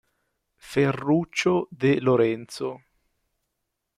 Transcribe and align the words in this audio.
Ferruccio 0.57 1.67
De 1.69 1.99
Lorenzo 2.01 2.81